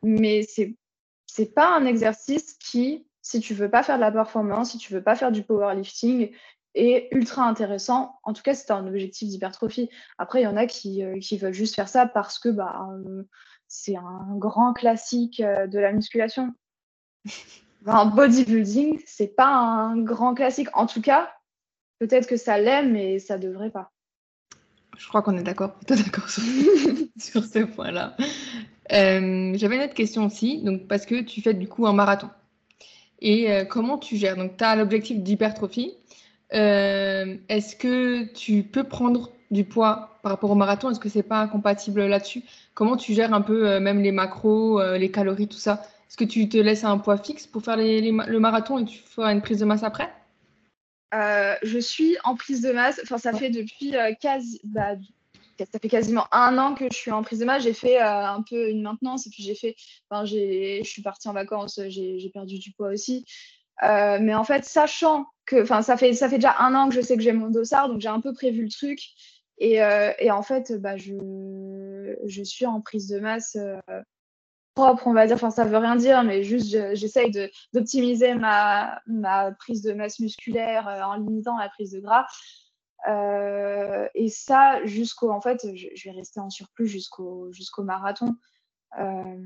[0.01, 4.11] mais ce n'est pas un exercice qui, si tu ne veux pas faire de la
[4.11, 6.31] performance, si tu ne veux pas faire du powerlifting,
[6.75, 8.19] est ultra intéressant.
[8.23, 9.89] En tout cas, c'est un objectif d'hypertrophie.
[10.17, 13.23] Après, il y en a qui, euh, veulent juste faire ça parce que bah, euh,
[13.67, 16.53] c'est un grand classique de la musculation.
[17.85, 20.69] Un bodybuilding, c'est pas un grand classique.
[20.73, 21.33] En tout cas,
[21.99, 23.91] peut-être que ça l'aime, mais ça devrait pas.
[24.97, 26.29] Je crois qu'on est d'accord, d'accord
[27.17, 28.15] sur, ce point-là.
[28.91, 32.29] Euh, j'avais une autre question aussi, donc parce que tu fais du coup un marathon.
[33.19, 34.37] Et euh, comment tu gères?
[34.37, 35.93] Donc, tu as l'objectif d'hypertrophie.
[36.53, 40.89] Euh, est-ce que tu peux prendre du poids par rapport au marathon?
[40.89, 42.43] Est-ce que c'est pas incompatible là-dessus?
[42.73, 45.83] Comment tu gères un peu même les macros, les calories, tout ça?
[46.13, 49.33] Est-ce que tu te laisses un poids fixe pour faire le marathon et tu feras
[49.33, 50.13] une prise de masse après?
[51.15, 52.99] Euh, je suis en prise de masse.
[53.01, 54.93] Enfin, ça fait depuis euh, quasi, bah,
[55.57, 57.63] ça fait quasiment un an que je suis en prise de masse.
[57.63, 59.75] J'ai fait euh, un peu une maintenance et puis j'ai fait.
[60.07, 61.79] Enfin, je suis partie en vacances.
[61.87, 63.25] J'ai perdu du poids aussi.
[63.81, 67.01] mais en fait, sachant que, enfin, ça fait ça fait déjà un an que je
[67.01, 68.99] sais que j'ai mon dossard, donc j'ai un peu prévu le truc.
[69.57, 69.77] Et,
[70.19, 73.57] et en fait, bah, je, je suis en prise de masse
[74.73, 75.35] propre, on va dire.
[75.35, 77.31] Enfin, ça veut rien dire, mais juste j'essaye
[77.73, 79.01] d'optimiser ma,
[79.59, 82.25] prise de masse musculaire euh, en limitant la prise de gras.
[83.07, 85.31] Euh, et ça, jusqu'au.
[85.31, 88.35] En fait, je, vais rester en surplus jusqu'au jusqu'au marathon.
[88.99, 89.37] Euh,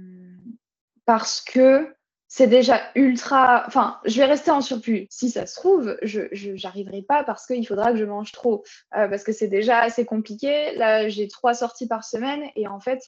[1.06, 1.96] parce que
[2.28, 3.64] c'est déjà ultra.
[3.68, 5.08] Enfin, je vais rester en surplus.
[5.10, 8.64] Si ça se trouve, je n'arriverai pas parce qu'il faudra que je mange trop.
[8.92, 10.76] parce que c'est déjà assez compliqué.
[10.76, 13.02] Là, j'ai trois sorties par semaine et en fait,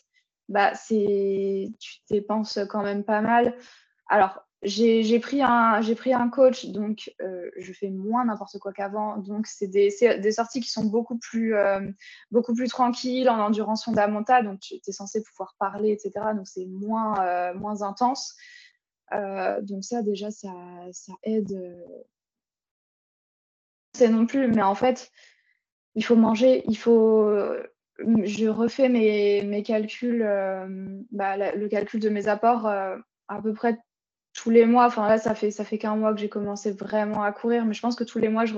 [0.49, 3.55] bah, c'est, tu dépenses quand même pas mal.
[4.07, 9.17] Alors, j'ai pris, un, pris un coach, donc euh, je fais moins n'importe quoi qu'avant.
[9.17, 11.87] Donc, c'est des, des, sorties qui sont beaucoup plus, euh,
[12.31, 14.45] beaucoup plus tranquilles en endurance fondamentale.
[14.45, 16.33] Donc, tu es censé pouvoir parler, etc.
[16.35, 18.35] Donc, c'est moins, euh, moins intense.
[19.13, 20.51] donc, ça, déjà, ça,
[20.91, 21.57] ça aide.
[23.95, 25.11] C'est non plus, mais en fait,
[25.95, 27.31] il faut manger, il faut
[28.23, 30.67] je refais mes, calculs, euh,
[31.11, 33.77] bah, le calcul de mes apports euh, à peu près
[34.33, 34.85] tous les mois.
[34.85, 37.73] Enfin là, ça fait, ça fait qu'un mois que j'ai commencé vraiment à courir, mais
[37.73, 38.55] je pense que tous les mois, je,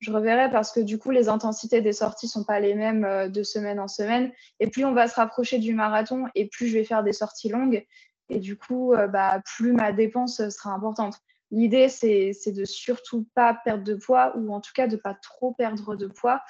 [0.00, 3.28] je reverrai parce que du coup, les intensités des sorties sont pas les mêmes euh,
[3.28, 4.32] de semaine en semaine.
[4.60, 7.48] Et plus on va se rapprocher du marathon et plus je vais faire des sorties
[7.48, 7.86] longues.
[8.28, 11.14] Et du coup, bah, plus ma dépense sera importante.
[11.52, 15.52] L'idée, c'est de surtout pas perdre de poids ou en tout cas de pas trop
[15.52, 16.42] perdre de poids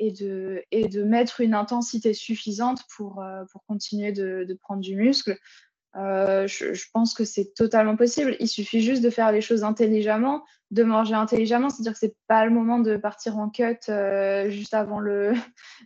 [0.00, 5.38] et de, et de mettre une intensité suffisante pour, euh, continuer de, prendre du muscle.
[5.96, 8.34] Euh, je, pense que c'est totalement possible.
[8.40, 12.46] Il suffit juste de faire les choses intelligemment, de manger intelligemment, c'est-à-dire que c'est pas
[12.46, 15.34] le moment de partir en cut euh, juste, avant le,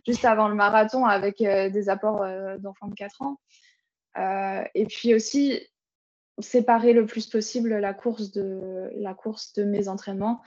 [0.55, 2.25] marathon avec des apports
[2.59, 3.39] d'enfants de 4 ans.
[4.73, 5.59] et puis aussi
[6.39, 10.41] séparer le plus possible la course de mes entraînements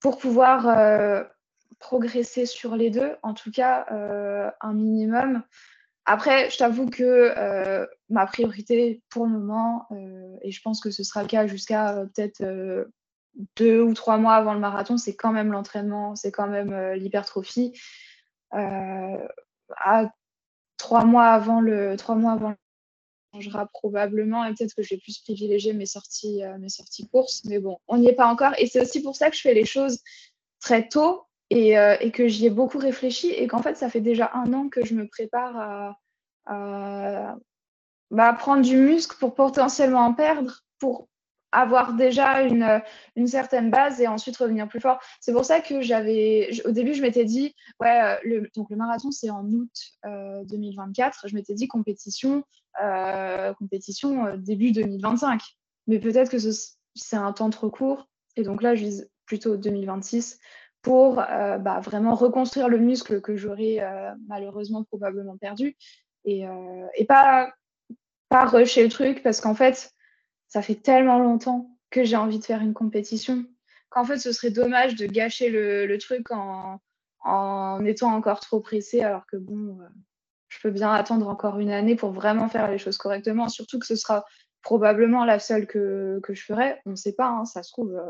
[0.00, 1.30] pour pouvoir
[1.78, 5.42] progresser sur les deux, en tout cas euh, un minimum.
[6.04, 10.90] Après, je t'avoue que euh, ma priorité pour le moment, euh, et je pense que
[10.90, 12.42] ce sera le cas jusqu'à peut-être
[13.56, 17.72] deux ou trois mois avant le marathon, c'est quand même l'entraînement, c'est quand même l'hypertrophie.
[18.50, 20.10] à
[20.76, 22.54] trois mois avant le trois mois avant
[23.32, 27.60] changera probablement et peut-être que je vais plus privilégier mes sorties mes sorties courses mais
[27.60, 29.64] bon on n'y est pas encore et c'est aussi pour ça que je fais les
[29.64, 30.00] choses
[30.60, 34.30] très tôt euh, et, que j'y ai beaucoup réfléchi et qu'en fait, ça fait déjà
[34.34, 35.96] un an que je me prépare
[36.46, 37.36] à,
[38.10, 41.08] bah, prendre du muscle pour potentiellement en perdre, pour
[41.50, 42.82] avoir déjà une,
[43.16, 44.98] une, certaine base et ensuite revenir plus fort.
[45.20, 48.76] C'est pour ça que j'avais, au début, je m'étais dit, ouais, euh, le, donc le
[48.76, 49.70] marathon, c'est en août
[50.04, 51.24] 2024.
[51.24, 52.44] Euh, je m'étais dit compétition,
[53.58, 55.42] compétition début 2025.
[55.86, 58.08] Mais peut-être que c'est un temps trop court.
[58.36, 60.38] Et donc là, je vise plutôt 2026
[60.82, 65.76] pour euh, bah, vraiment reconstruire le muscle que j'aurais euh, malheureusement probablement perdu
[66.24, 67.52] et, euh, pas,
[68.30, 69.92] rusher le truc parce qu'en fait,
[70.48, 73.44] ça fait tellement longtemps que j'ai envie de faire une compétition
[73.90, 79.26] qu'en fait, ce serait dommage de gâcher le, truc en, étant encore trop pressé alors
[79.26, 79.78] que bon,
[80.48, 83.86] je peux bien attendre encore une année pour vraiment faire les choses correctement, surtout que
[83.86, 84.24] ce sera
[84.62, 86.80] probablement la seule que, que je ferais.
[86.86, 88.00] On ne sait pas, hein, ça se trouve,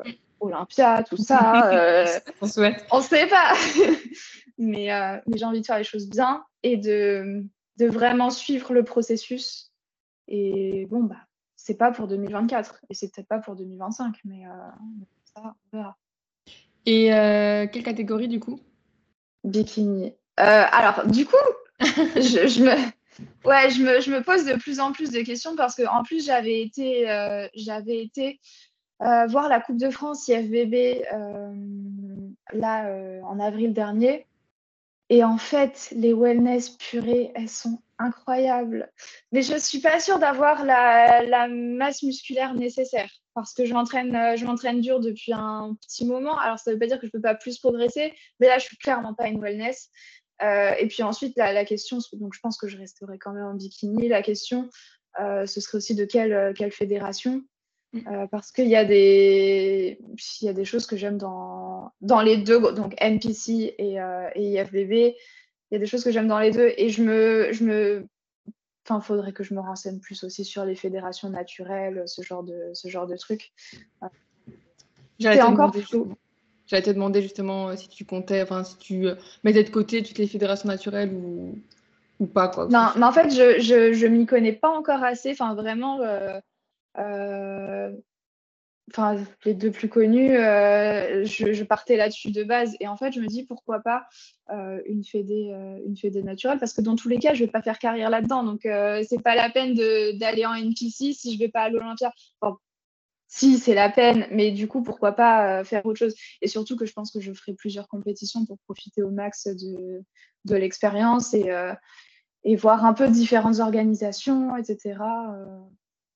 [0.42, 1.52] Olympia, tout ça.
[1.72, 2.06] Euh,
[2.40, 2.84] on souhaite.
[2.90, 3.54] On ne sait pas.
[4.58, 7.44] mais, euh, mais j'ai envie de faire les choses bien et de,
[7.78, 9.72] de vraiment suivre le processus.
[10.28, 11.16] Et bon, bah,
[11.56, 14.42] c'est pas pour 2024 et c'est peut-être pas pour 2025, mais
[15.34, 15.96] ça, on verra.
[16.86, 17.08] Et
[17.72, 18.60] quelle catégorie du coup?
[19.44, 20.14] Bikini.
[20.36, 21.36] alors, du coup,
[21.80, 22.92] je, je me
[23.44, 26.24] Ouais, je me, je me, pose de plus en plus de questions parce qu'en plus,
[26.24, 28.32] j'avais été, euh, j'avais été euh,
[29.28, 31.54] voir la Coupe de France IFBB euh,
[32.52, 34.26] là en avril dernier.
[35.08, 38.90] Et en fait, les wellness purées, elles sont incroyables.
[39.30, 44.80] Mais je ne suis pas sûre d'avoir la, masse musculaire nécessaire parce que je m'entraîne,
[44.80, 46.38] dur depuis un petit moment.
[46.38, 48.58] Alors, ça ne veut pas dire que je ne peux pas plus progresser, mais là,
[48.58, 49.90] je suis clairement pas une wellness.
[50.42, 53.54] Euh, et puis ensuite, la, question, donc je pense que je resterai quand même en
[53.54, 54.08] bikini.
[54.08, 54.68] La question,
[55.20, 57.42] euh, ce serait aussi de euh, quelle fédération.
[57.92, 58.26] Mm.
[58.30, 59.98] parce qu'il y, a des,
[60.40, 63.96] y a des choses que j'aime dans, dans les deux, donc NPC et,
[64.34, 64.92] et IFBB.
[64.92, 66.72] Il y a des choses que j'aime dans les deux.
[66.76, 67.52] Et je me.
[67.52, 68.06] Je me
[68.84, 72.72] Enfin, faudrait que je me renseigne plus aussi sur les fédérations naturelles, ce genre de,
[72.74, 73.52] ce genre de trucs.
[75.20, 76.16] C'est encore flou.
[76.66, 80.02] J'allais te demander justement euh, si tu comptais, enfin, si tu euh, mettais de côté
[80.02, 81.58] toutes les fédérations naturelles ou,
[82.18, 82.48] ou pas.
[82.48, 85.32] Quoi, non, mais en fait, je, je, je m'y connais pas encore assez.
[85.32, 86.40] Enfin, vraiment, euh,
[88.90, 92.74] enfin, les deux plus connus, je, je, partais là-dessus de base.
[92.80, 94.06] Et en fait, je me dis pourquoi pas
[94.86, 95.54] une, fédé,
[95.86, 96.58] une fédé naturelle?
[96.58, 98.44] Parce que dans tous les cas, je vais pas faire carrière là-dedans.
[98.44, 99.74] Donc, c'est pas la peine
[100.18, 102.12] d'aller en NPC si je vais pas à l'Olympia
[103.34, 106.14] si c'est la peine, mais du coup, pourquoi pas euh, faire autre chose?
[106.42, 110.54] Et surtout que je pense que je ferai plusieurs compétitions pour profiter au max de,
[110.54, 111.72] l'expérience et, euh,
[112.58, 114.98] voir un peu différentes organisations, etc.
[115.00, 115.46] Euh,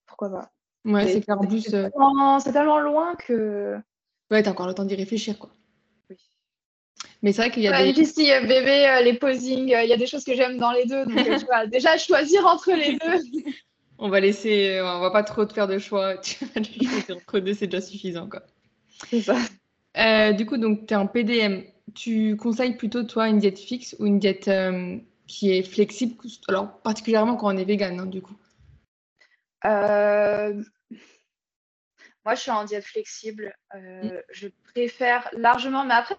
[0.05, 0.51] pourquoi pas
[0.87, 1.41] Ouais, c'est clair.
[1.41, 3.77] En plus, c'est tellement, loin que.
[4.31, 5.51] Ouais, t'as encore le temps d'y réfléchir, quoi.
[6.09, 6.17] Oui.
[7.23, 8.01] Mais c'est vrai qu'il y a des.
[8.01, 11.05] Ici, bébé, les posings, il y a des choses que j'aime dans les deux.
[11.05, 13.53] Donc, tu vois, déjà, choisir entre les deux.
[13.99, 16.19] On va laisser, on va pas trop te faire de choix.
[16.21, 18.43] Tu vas choisir entre deux, c'est déjà suffisant, quoi.
[19.09, 19.37] C'est ça.
[19.97, 21.63] Euh, du coup, donc, tu es en PDM.
[21.95, 26.15] Tu conseilles plutôt, toi, une diète fixe ou une diète euh, qui est flexible
[26.49, 28.37] Alors, particulièrement quand on est vegan, hein, du coup?
[29.65, 30.63] Euh,
[32.27, 33.57] moi, je suis en diète flexible.
[33.75, 34.11] Mm.
[34.31, 36.17] Je préfère largement, mais après,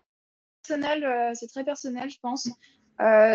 [0.63, 2.49] personnel, c'est très personnel, je pense.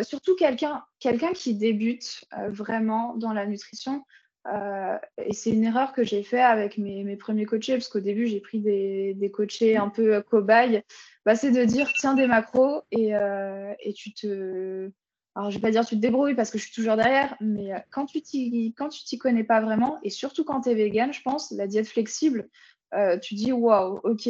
[0.03, 4.03] surtout quelqu'un quelqu'un qui débute vraiment dans la nutrition.
[4.49, 8.01] Euh, et c'est une erreur que j'ai fait avec mes, mes, premiers coachés, parce qu'au
[8.01, 10.83] début, j'ai pris des, des, coachés un peu cobayes.
[11.25, 14.91] Bah, c'est de dire, tiens des macros et, euh, et, tu te...
[15.35, 17.73] Alors, je vais pas dire tu te débrouilles parce que je suis toujours derrière, mais
[17.73, 21.51] euh, quand tu t'y connais pas vraiment, et surtout quand tu es vegan, je pense,
[21.53, 22.49] la diète flexible,
[22.95, 24.29] euh, tu dis, waouh, ok,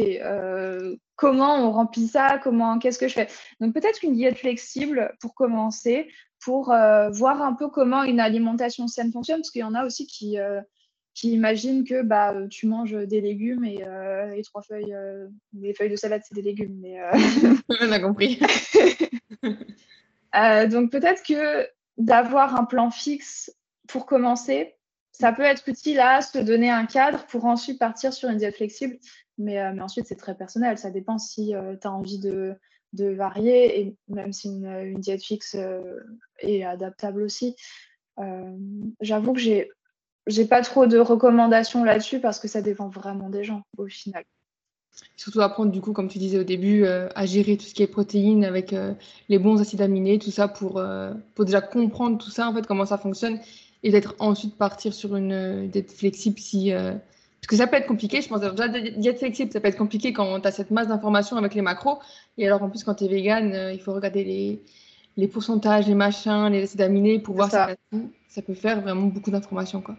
[1.17, 3.29] comment on remplit ça Comment, qu'est-ce que je fais?
[3.61, 6.09] Donc, peut-être qu'une diète flexible pour commencer,
[6.43, 9.87] pour euh, voir un peu comment une alimentation saine fonctionne, parce qu'il y en a
[9.87, 10.61] aussi qui, euh,
[11.15, 14.97] qui imaginent que bah, tu manges des légumes et, euh, et trois feuilles,
[15.53, 16.79] des feuilles de salade, c'est des légumes.
[16.81, 16.99] Mais,
[17.81, 18.41] On a compris.
[20.33, 21.69] donc peut-être que
[21.99, 23.55] d'avoir un plan fixe
[23.89, 24.75] pour commencer,
[25.13, 28.57] ça peut être utile à se donner un cadre pour ensuite partir sur une diète
[28.57, 28.99] flexible.
[29.39, 30.79] Mais, mais ensuite, c'est très personnel.
[30.79, 32.57] Ça dépend si tu as envie de,
[32.93, 36.01] varier, et même si une, diète fixe euh,
[36.39, 37.57] est adaptable aussi.
[38.19, 38.57] Euh,
[39.01, 43.63] j'avoue que j'ai pas trop de recommandations là-dessus parce que ça dépend vraiment des gens
[43.77, 44.25] au final.
[45.17, 47.83] Surtout apprendre du coup, comme tu disais au début, euh, à gérer tout ce qui
[47.83, 48.75] est protéines avec
[49.29, 50.83] les bons acides aminés, tout ça pour,
[51.35, 53.39] pour déjà comprendre tout ça, en fait, comment ça fonctionne
[53.85, 56.73] et d'être ensuite partir sur une diète flexible si,
[57.43, 58.41] parce que ça peut être compliqué, je pense.
[58.41, 61.61] Déjà, diète flexible, ça peut être compliqué quand tu as cette masse d'informations avec les
[61.63, 61.99] macros.
[62.39, 64.63] Et alors, en plus, quand tu es vegan, euh, il faut regarder les,
[65.17, 67.71] les, pourcentages, les machins, les acides aminés pour voir ça.
[67.93, 67.99] ça.
[68.29, 69.81] ça peut faire vraiment beaucoup d'informations.
[69.81, 69.97] quoi.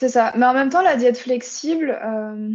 [0.00, 0.32] C'est ça.
[0.36, 2.50] Mais en même temps, la diète flexible, euh,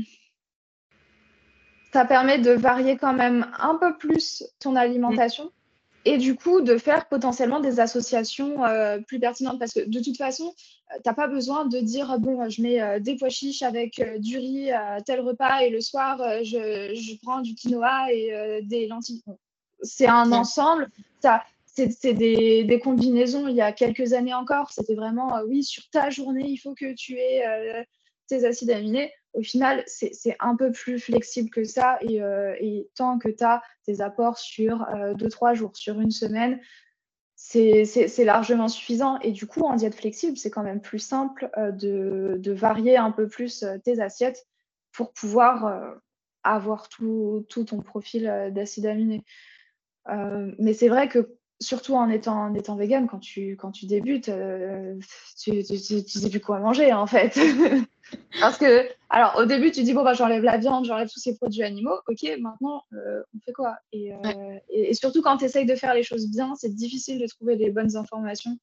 [1.95, 5.49] ça permet de varier quand même un peu plus ton alimentation
[6.03, 10.17] et du coup de faire potentiellement des associations euh, plus pertinentes parce que de toute
[10.17, 13.61] façon, euh, tu n'as pas besoin de dire bon, je mets euh, des pois chiches
[13.61, 18.59] avec du riz à tel repas et le soir, je, je, prends du quinoa et
[18.63, 19.23] des lentilles.
[19.81, 20.89] C'est un ensemble.
[21.21, 24.69] Ça, c'est des, des, combinaisons il y a quelques années encore.
[24.73, 27.85] C'était vraiment oui, sur ta journée, il faut que tu aies
[28.27, 31.97] tes acides aminés au final, c'est un peu plus flexible que ça.
[32.01, 32.55] Et, euh,
[32.95, 36.59] tant que tu as tes apports sur 2-3 euh, jours, sur une semaine,
[37.35, 39.19] c'est largement suffisant.
[39.19, 43.11] Et du coup, en diète flexible, c'est quand même plus simple de, de, varier un
[43.11, 44.47] peu plus tes assiettes
[44.91, 45.99] pour pouvoir
[46.43, 49.23] avoir tout, tout, ton profil d'acides aminés.
[50.07, 54.29] mais c'est vrai que surtout en étant, en étant vegan, quand tu, quand tu débutes,
[54.29, 54.95] euh,
[55.41, 57.37] tu, ne sais plus quoi manger en fait.
[58.39, 61.35] Parce que, alors au début, tu dis, bon, bah, j'enlève la viande, j'enlève tous ces
[61.35, 61.97] produits animaux.
[62.07, 63.77] Ok, maintenant, euh, on fait quoi?
[63.91, 67.27] Et, euh, et, surtout quand tu essayes de faire les choses bien, c'est difficile de
[67.27, 68.57] trouver les bonnes informations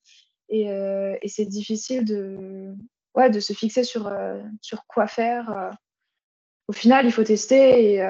[0.49, 2.75] et, et c'est difficile de,
[3.15, 4.13] ouais, de se fixer sur,
[4.61, 5.71] sur quoi faire.
[6.69, 8.03] Au final, il faut tester et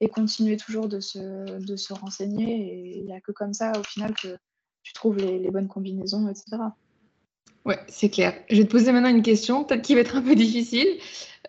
[0.00, 2.72] et continuer toujours de se, de se renseigner.
[2.72, 4.36] Et il n'y a que comme ça, au final, que
[4.82, 6.58] tu trouves les, bonnes combinaisons, etc.
[7.64, 8.34] Ouais, c'est clair.
[8.48, 10.86] Je vais te poser maintenant une question, peut-être qui va être un peu difficile,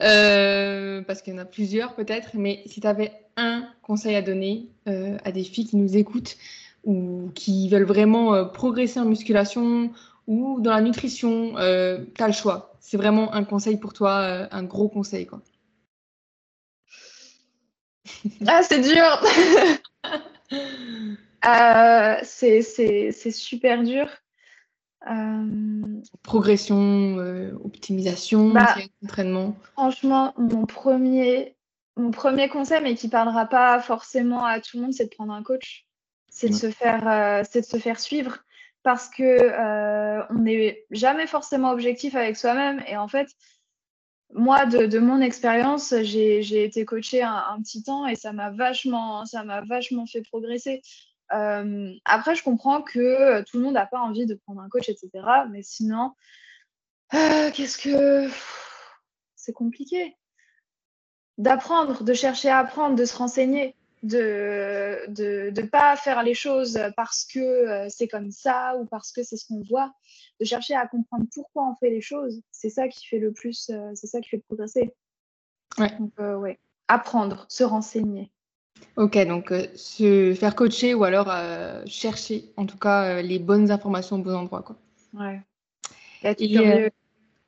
[0.01, 4.23] euh, parce qu'il y en a plusieurs peut-être, mais si tu avais un conseil à
[4.23, 6.37] donner euh, à des filles qui nous écoutent
[6.83, 9.91] ou qui veulent vraiment euh, progresser en musculation
[10.25, 12.75] ou dans la nutrition, tu as le choix.
[12.79, 15.25] C'est vraiment un conseil pour toi, un gros conseil.
[15.25, 15.41] Quoi.
[18.47, 19.23] Ah, c'est dur.
[21.45, 24.09] euh, c'est super dur.
[25.09, 26.01] Euh...
[26.23, 29.55] Progression, euh, optimisation, bah, entraînement.
[29.73, 31.55] Franchement, mon premier,
[31.95, 35.33] mon premier conseil, mais qui parlera pas forcément à tout le monde, c'est de prendre
[35.33, 35.85] un coach.
[36.29, 38.39] C'est de, se faire, euh, de se faire suivre
[38.83, 42.81] parce que on n'est jamais forcément objectif avec soi-même.
[42.87, 43.27] Et en fait,
[44.33, 49.25] moi, de, mon expérience, j'ai été coachée un, petit temps et ça m'a vachement,
[50.05, 50.81] fait progresser.
[51.33, 54.89] Euh, après, je comprends que tout le monde n'a pas envie de prendre un coach,
[54.89, 55.09] etc.
[55.49, 56.13] Mais sinon,
[57.13, 58.29] euh, qu'est-ce que
[59.35, 60.15] c'est compliqué
[61.37, 67.25] d'apprendre, de chercher à apprendre, de se renseigner de ne pas faire les choses parce
[67.25, 69.93] que euh, c'est comme ça ou parce que c'est ce qu'on voit,
[70.39, 72.41] de chercher à comprendre pourquoi on fait les choses.
[72.51, 74.93] C'est ça qui fait le plus, euh, c'est ça qui fait progresser.
[75.77, 75.91] Ouais.
[75.99, 76.59] Donc, euh, ouais.
[76.87, 78.31] Apprendre, se renseigner.
[78.95, 81.31] Ok, donc se faire coacher ou alors
[81.87, 84.61] chercher en tout cas les bonnes informations au bon endroit.
[84.61, 84.77] Quoi.
[85.13, 85.41] Ouais.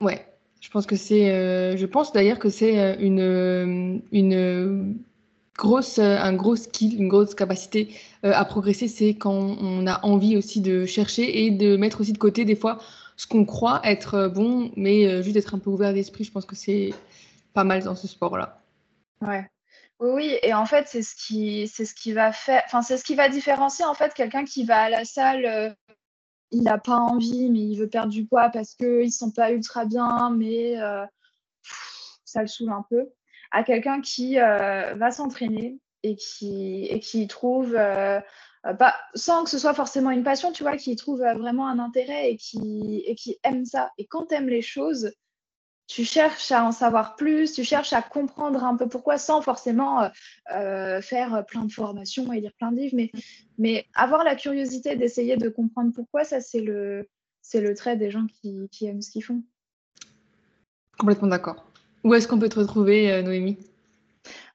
[0.02, 0.26] ouais,
[0.60, 5.00] je pense que c'est, je pense d'ailleurs que c'est une, une
[5.60, 7.94] grosse, euh, un gros skill, une grosse capacité
[8.24, 12.14] euh, à progresser, c'est quand on a envie aussi de chercher et de mettre aussi
[12.14, 12.80] de côté des fois
[13.18, 16.24] ce qu'on croit être euh, bon, mais juste être un peu ouvert d'esprit.
[16.24, 16.94] Je pense que c'est
[17.54, 18.62] pas mal dans ce sport-là.
[19.22, 19.46] Ouais.
[20.00, 23.04] Oui, et en fait, c'est ce qui, c'est ce qui va faire, enfin, c'est ce
[23.04, 25.76] qui va différencier en fait quelqu'un qui va à la salle,
[26.52, 29.34] il n'a pas envie, mais il veut perdre du poids parce qu'il ne se sent
[29.36, 30.76] pas ultra bien, mais
[32.24, 33.10] ça le saoule un peu
[33.52, 38.20] à quelqu'un qui euh, va s'entraîner et qui, et qui trouve, euh,
[39.16, 42.38] sans que ce soit forcément une passion, tu vois, qui trouve vraiment un intérêt et
[42.38, 43.92] qui, et qui aime ça.
[43.98, 45.12] Et quand tu aimes les choses,
[45.88, 50.08] tu cherches à en savoir plus, tu cherches à comprendre un peu pourquoi sans forcément
[50.54, 53.12] euh, faire plein de formations et lire plein de livres, mais,
[53.58, 57.10] mais avoir la curiosité d'essayer de comprendre pourquoi, ça c'est le,
[57.42, 59.42] c'est le trait des gens qui, qui aiment ce qu'ils font.
[61.00, 61.69] Complètement d'accord.
[62.04, 63.58] Où est-ce qu'on peut te retrouver, euh, Noémie?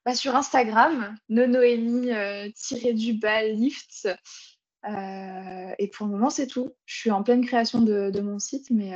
[0.05, 2.49] Bah, Sur Instagram, noémie euh.
[4.87, 6.75] Euh, et pour le moment, c'est tout.
[6.85, 8.93] Je suis en pleine création de, mon site, mais,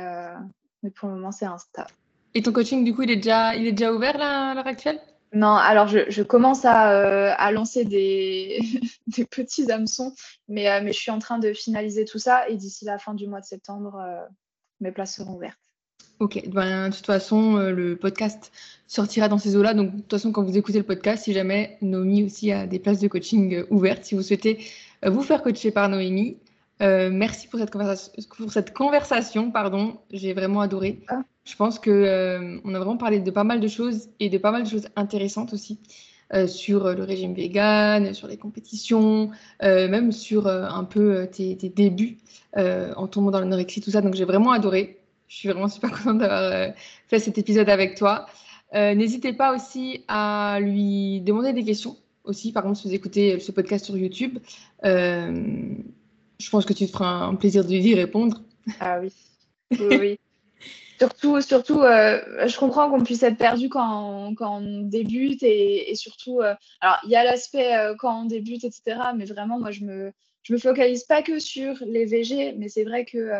[0.83, 1.87] mais pour le moment, c'est Insta.
[2.35, 4.67] Et ton coaching, du coup, il est déjà, il est déjà ouvert là, à l'heure
[4.67, 4.99] actuelle?
[5.33, 8.59] Non, alors je, commence à, lancer des,
[9.07, 10.13] des, petits hameçons,
[10.47, 13.27] mais, mais je suis en train de finaliser tout ça et d'ici la fin du
[13.27, 13.99] mois de septembre,
[14.79, 15.59] mes places seront ouvertes.
[16.19, 18.51] Ok, ben, de toute façon, euh, le podcast
[18.87, 19.73] sortira dans ces eaux-là.
[19.73, 22.77] Donc, de toute façon, quand vous écoutez le podcast, si jamais Noémie aussi a des
[22.77, 24.59] places de coaching euh, ouvertes, si vous souhaitez
[25.05, 26.37] euh, vous faire coacher par Noémie,
[26.81, 28.11] merci pour cette conversation.
[28.37, 29.97] Pour cette conversation pardon.
[30.11, 31.01] J'ai vraiment adoré.
[31.07, 31.23] Ah.
[31.45, 34.51] Je pense que on a vraiment parlé de pas mal de choses et de pas
[34.51, 35.79] mal de choses intéressantes aussi.
[36.47, 42.17] sur le régime vegan, sur les compétitions, même sur un peu tes, tes débuts
[42.55, 43.99] en tombant dans l'anorexie, tout ça.
[43.99, 44.98] Donc j'ai vraiment adoré.
[45.29, 46.69] Je suis vraiment super contente d'avoir euh,
[47.07, 48.25] fait cet épisode avec toi.
[48.73, 52.51] Euh, n'hésitez pas aussi à lui demander des questions aussi.
[52.51, 54.39] Par exemple, si vous écoutez ce podcast sur YouTube,
[54.85, 55.43] euh,
[56.39, 58.41] je pense que tu te feras un plaisir de lui répondre.
[58.79, 59.13] Ah oui,
[59.79, 60.19] oui,
[60.99, 66.41] surtout, surtout je comprends qu'on puisse être perdu quand on, quand on débute et, surtout,
[66.41, 68.97] alors il y a l'aspect quand on débute, etc.
[69.15, 70.11] Mais vraiment, moi, je me,
[70.43, 73.31] je me focalise pas que sur les VG, mais c'est vrai que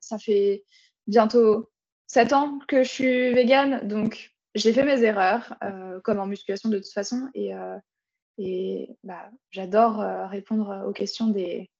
[0.00, 0.62] ça fait
[1.06, 1.70] bientôt
[2.08, 6.68] 7 ans que je suis végane, donc j'ai fait mes erreurs, euh, comme en musculation
[6.70, 7.76] de toute façon, et, euh,
[9.04, 11.70] bah, j'adore euh, répondre aux questions des,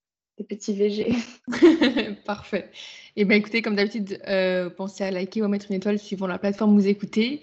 [0.51, 1.15] petits VG.
[2.27, 2.69] Parfait.
[3.17, 4.21] Et eh bien écoutez, comme d'habitude,
[4.77, 7.41] pensez à liker ou à mettre une étoile suivant la plateforme où vous écoutez.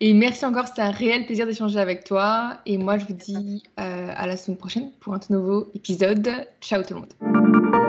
[0.00, 2.58] Et merci encore, c'était un réel plaisir d'échanger avec toi.
[2.66, 6.48] Et moi, je vous dis à la semaine prochaine pour un tout nouveau épisode.
[6.60, 7.81] Ciao tout le monde.